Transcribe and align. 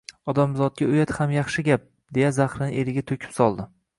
Odamzotga 0.31 0.87
uyat 0.93 1.13
ham 1.17 1.33
yaxshi 1.35 1.65
gap, 1.69 1.85
deya 2.19 2.33
zahrini 2.39 2.83
eriga 2.85 3.07
to`kib 3.13 3.31
soldi 3.39 3.71